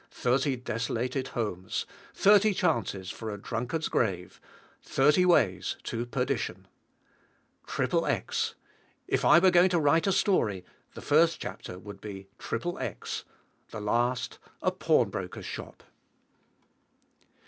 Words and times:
Thirty 0.09 0.55
desolated 0.55 1.27
homes. 1.37 1.85
Thirty 2.15 2.55
chances 2.55 3.11
for 3.11 3.29
a 3.29 3.37
drunkard's 3.39 3.87
grave. 3.87 4.41
Thirty 4.81 5.25
ways 5.25 5.75
to 5.83 6.07
perdition. 6.07 6.67
"XXX." 7.67 8.55
If 9.07 9.23
I 9.23 9.37
were 9.37 9.51
going 9.51 9.69
to 9.69 9.79
write 9.79 10.07
a 10.07 10.11
story, 10.11 10.65
the 10.95 11.01
first 11.03 11.39
chapter 11.39 11.77
would 11.77 12.01
be 12.01 12.27
XXX.; 12.39 13.25
the 13.69 13.79
last 13.79 14.39
"A 14.63 14.71
pawnbroker's 14.71 15.45
shop." 15.45 15.83